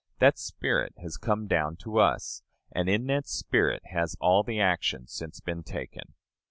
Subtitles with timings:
[0.17, 5.05] That spirit has come down to us, and in that spirit has all the action
[5.05, 6.15] since been taken.